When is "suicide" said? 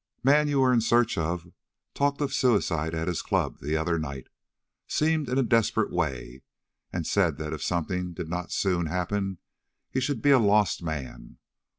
2.33-2.95